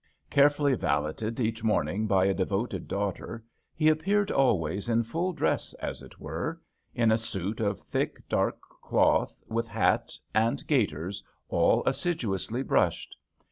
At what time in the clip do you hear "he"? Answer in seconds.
3.75-3.87